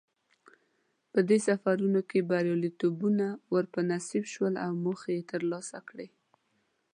په 1.11 1.19
دې 1.29 1.37
سفرونو 1.47 2.01
کې 2.09 2.27
بریالیتوبونه 2.29 3.25
ور 3.53 3.65
په 3.73 3.79
نصیب 3.91 4.23
شول 4.33 4.53
او 4.65 4.71
موخې 4.83 5.11
یې 5.17 5.23
ترلاسه 5.31 5.77
کړې. 5.89 6.07